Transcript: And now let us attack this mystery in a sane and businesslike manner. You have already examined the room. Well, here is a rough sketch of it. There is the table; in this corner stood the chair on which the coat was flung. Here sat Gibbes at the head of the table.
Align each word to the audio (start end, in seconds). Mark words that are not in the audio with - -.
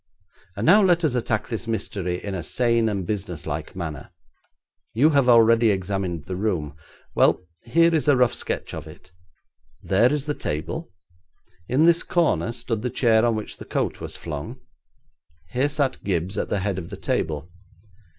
And 0.57 0.65
now 0.65 0.81
let 0.81 1.05
us 1.05 1.13
attack 1.13 1.47
this 1.47 1.67
mystery 1.67 2.23
in 2.23 2.33
a 2.33 2.41
sane 2.41 2.89
and 2.89 3.05
businesslike 3.05 3.75
manner. 3.75 4.09
You 4.95 5.11
have 5.11 5.29
already 5.29 5.69
examined 5.69 6.25
the 6.25 6.35
room. 6.35 6.75
Well, 7.13 7.41
here 7.65 7.93
is 7.93 8.07
a 8.07 8.17
rough 8.17 8.33
sketch 8.33 8.73
of 8.73 8.87
it. 8.87 9.11
There 9.83 10.11
is 10.11 10.25
the 10.25 10.33
table; 10.33 10.89
in 11.67 11.85
this 11.85 12.01
corner 12.01 12.51
stood 12.51 12.81
the 12.81 12.89
chair 12.89 13.23
on 13.23 13.35
which 13.35 13.57
the 13.57 13.63
coat 13.65 14.01
was 14.01 14.17
flung. 14.17 14.59
Here 15.51 15.69
sat 15.69 16.03
Gibbes 16.03 16.35
at 16.35 16.49
the 16.49 16.61
head 16.61 16.79
of 16.79 16.89
the 16.89 16.97
table. 16.97 17.51